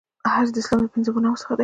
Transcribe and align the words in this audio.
حج 0.33 0.47
د 0.53 0.57
اسلام 0.61 0.81
د 0.83 0.87
پنځو 0.93 1.11
بناوو 1.15 1.41
څخه 1.41 1.53
دی. 1.55 1.59